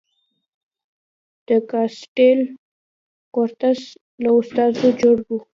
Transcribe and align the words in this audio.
د 1.47 1.49
کاسټیل 1.69 2.39
کورتس 3.35 3.79
له 4.23 4.29
استازو 4.39 4.89
جوړ 5.01 5.17
و. 5.27 5.29